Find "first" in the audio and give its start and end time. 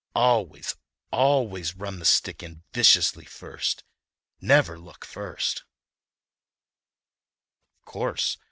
5.05-5.63